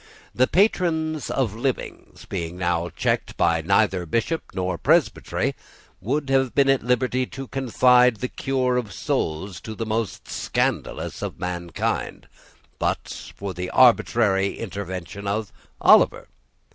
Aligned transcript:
The 0.33 0.47
patrons 0.47 1.29
of 1.29 1.53
livings, 1.53 2.25
being 2.25 2.57
now 2.57 2.89
checked 2.89 3.37
by 3.37 3.61
neither 3.61 4.07
Bishop 4.07 4.41
nor 4.55 4.79
Presbytery, 4.79 5.53
would 6.01 6.27
have 6.31 6.55
been 6.55 6.69
at 6.69 6.81
liberty 6.81 7.27
to 7.27 7.47
confide 7.47 8.15
the 8.15 8.27
cure 8.27 8.77
of 8.77 8.91
souls 8.93 9.61
to 9.61 9.75
the 9.75 9.85
most 9.85 10.27
scandalous 10.27 11.21
of 11.21 11.39
mankind, 11.39 12.27
but 12.79 13.31
for 13.35 13.53
the 13.53 13.69
arbitrary 13.69 14.57
intervention 14.57 15.27
of 15.27 15.53
Oliver. 15.79 16.27